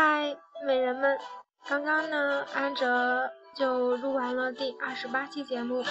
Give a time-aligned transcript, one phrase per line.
[0.00, 1.18] 嗨，美人们！
[1.66, 5.84] 刚刚呢，安哲就录完了第二十八期节目，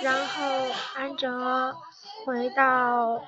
[0.00, 0.44] 然后
[0.94, 1.74] 安哲
[2.24, 3.20] 回到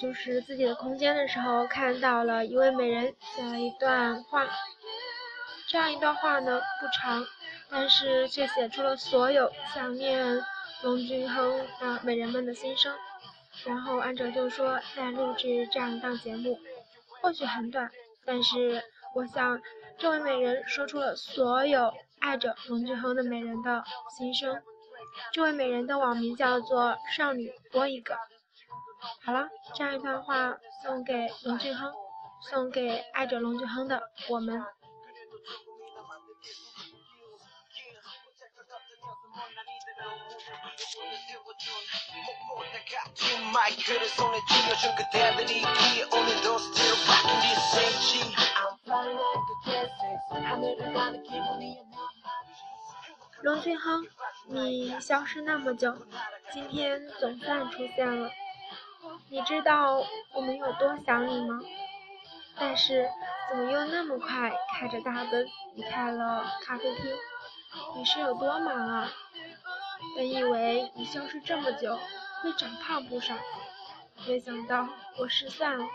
[0.00, 4.46] 就是自己的空间的时候，看到了一位美人写了一段话。
[5.68, 7.22] 这样一段话呢，不长，
[7.68, 10.42] 但是却写出了所有想念
[10.82, 12.94] 龙俊亨的美人们的心声。
[13.66, 16.58] 然后安哲就说，在录制这样一档节目，
[17.20, 17.90] 或许很短，
[18.24, 18.82] 但是。
[19.14, 19.60] 我想，
[19.98, 23.82] 这位美人说出了所有爱着龙俊亨的美人的
[24.16, 24.62] 心声。
[25.32, 28.16] 这位美人的网名叫做“少女多一个”。
[29.24, 31.92] 好了，这样一段话送给龙俊亨，
[32.48, 34.64] 送给爱着龙俊亨的我们。
[53.42, 54.06] 龙俊亨，
[54.46, 55.96] 你消失那么久，
[56.52, 58.30] 今天总算出现了。
[59.28, 61.60] 你知道我们有多想你吗？
[62.56, 63.08] 但是
[63.48, 67.16] 怎么又那么快开着大奔离开了咖啡厅？
[67.96, 69.10] 你是有多忙啊？
[70.16, 71.98] 本以为你消失这么久
[72.42, 73.34] 会长胖不少，
[74.26, 74.86] 没想到
[75.18, 75.86] 我失散了。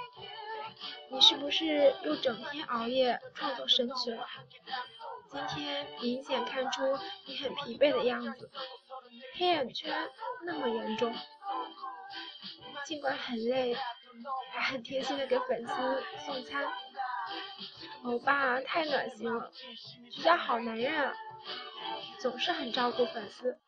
[1.10, 4.28] 你是不是又整天熬夜创作神曲了？
[5.36, 8.50] 今天明显看出你很疲惫的样子，
[9.38, 10.10] 黑眼圈
[10.46, 11.14] 那么严重。
[12.86, 13.76] 尽管很累，
[14.52, 16.66] 还很贴心的给粉丝送餐。
[18.06, 19.52] 欧巴太暖心了，
[20.10, 21.14] 居家好男人啊，
[22.22, 23.60] 总是很照顾粉丝。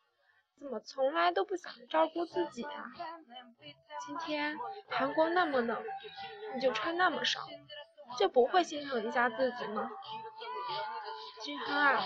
[0.58, 2.86] 怎么从来都不想照顾自己啊？
[4.06, 4.56] 今天
[4.88, 5.84] 韩国那么冷，
[6.54, 7.46] 你就穿那么少，
[8.18, 9.90] 就不会心疼一下自己吗？
[11.48, 12.04] 俊亨啊，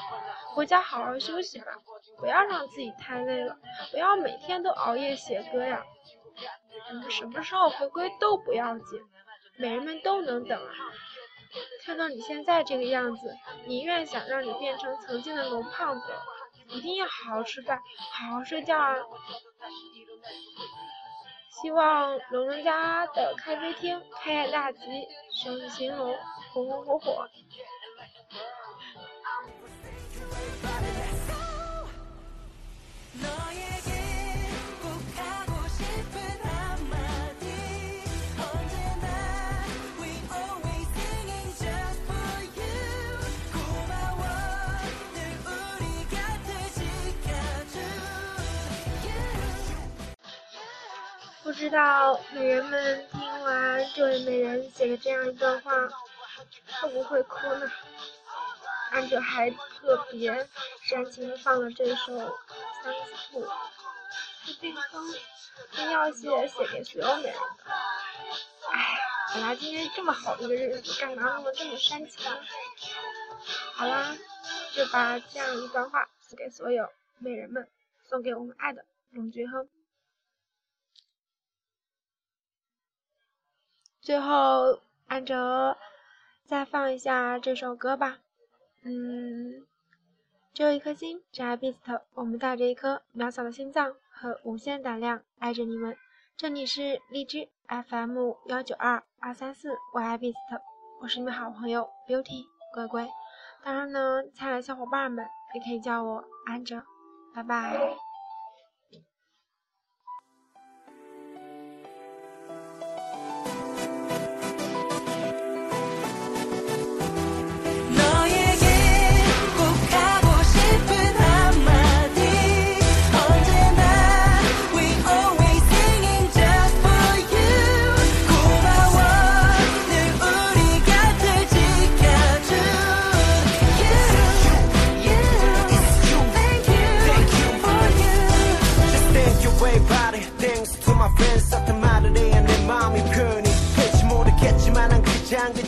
[0.54, 1.72] 回家好好休息吧，
[2.16, 3.56] 不要让自己太累了，
[3.90, 5.82] 不要每天都熬夜写歌呀。
[6.90, 9.00] 我们什么时候回归都不要紧，
[9.56, 10.72] 美人们都能等啊。
[11.84, 13.36] 看到你现在这个样子，
[13.66, 16.06] 宁愿想让你变成曾经的龙胖子。
[16.68, 17.80] 一定要好好吃饭，
[18.12, 18.94] 好好睡觉啊！
[21.60, 26.16] 希望龙龙家的咖啡厅开业大吉，生意兴隆，
[26.52, 27.28] 红红火火。
[51.52, 55.86] 不知道美人们听完这位美人写的这样一段话，
[56.80, 57.70] 会不会哭呢？
[58.90, 60.48] 安哲还特别
[60.82, 62.14] 煽情的放了这首
[62.82, 63.44] 《Thanks to》，
[64.62, 65.14] 这封
[65.72, 67.70] 真要写写给所有美人的。
[68.70, 68.98] 哎，
[69.34, 72.32] 本来今天这么好的一个日子，干嘛弄得这么煽情？
[73.74, 74.16] 好啦，
[74.72, 76.88] 就把这样一段话送给所有
[77.18, 77.68] 美人们，
[78.08, 79.68] 送给我们爱的龙俊亨。
[84.02, 85.78] 最后，安哲
[86.44, 88.18] 再放一下这首歌吧。
[88.82, 89.64] 嗯，
[90.52, 92.00] 只有一颗心，只爱 Beast。
[92.14, 95.96] 我们带着一颗渺小的心脏和无限胆量爱着你们。
[96.36, 100.34] 这里是荔枝 FM 幺九二二三四，我爱 Beast，
[101.00, 103.08] 我是你们好朋友 Beauty 乖乖。
[103.62, 105.24] 当然呢，亲爱的小伙伴们
[105.54, 106.82] 也可以叫我安哲。
[107.32, 107.96] 拜拜。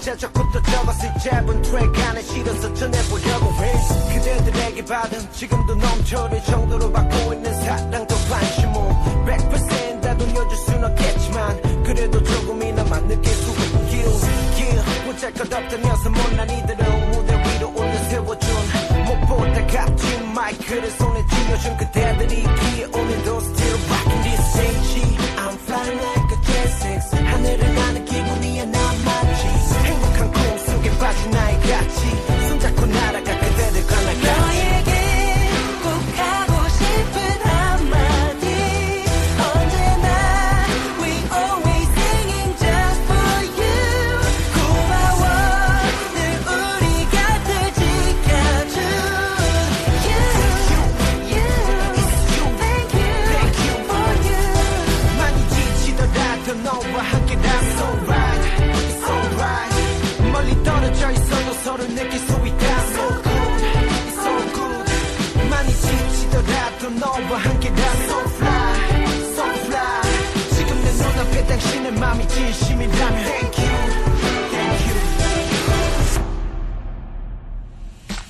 [0.04, 3.72] 자꾸 또 적었을 짧은 트랙 안에 실어서 전해보려고 해
[4.14, 12.22] 그대들에게 받은 지금도 넘쳐를 정도로 받고 있는 사랑도 관심 뭐100% 다 돌려줄 순 없겠지만 그래도
[12.22, 15.04] 조금이나마 느낄 수 있길 yeah.
[15.06, 18.50] 보잘것없다면서 못난 이들은 무대 위로 올려 세워준
[19.06, 22.44] 못 보다 값진 마이크를 손에 쥐어준 그대들이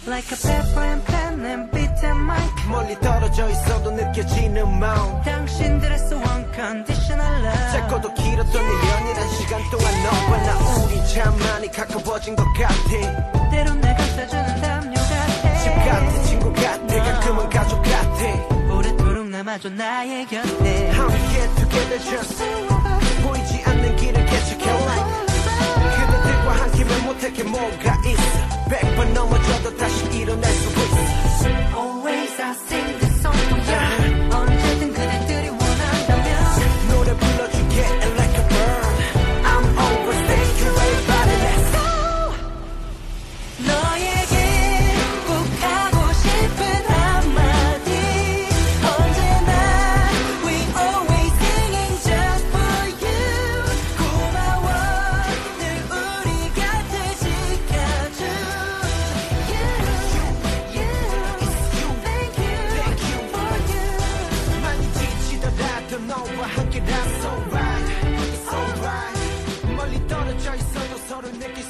[0.06, 2.69] Like a pepper and pen and beat and mic.
[2.69, 5.23] 멀리 떨어져 있어도 느껴지는 마음.
[5.23, 7.73] 당신들의 so unconditional love.
[7.73, 13.51] 짧고도 길었던 1년이란 시간 동안 너와 나 우리 참 많이 가까워진 것 같아.
[13.51, 17.05] 때론 날 감싸주는 담요 같아 집 같아 친구 같아.
[17.05, 18.75] 가끔은 가족 같아.
[18.75, 20.91] 오래도록 남아줘 나의 곁에.
[20.91, 22.45] 함께 together just
[23.23, 24.65] 보이지 않는 길을 개척해
[25.97, 28.55] 그대들과 함께면 못할 게 뭐가 있어.
[28.69, 33.03] 백번 넘어져도 다시 일어날 수 있어 Always I sing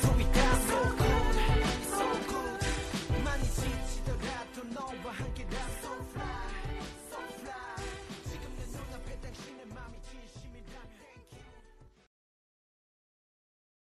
[0.02, 0.34] so we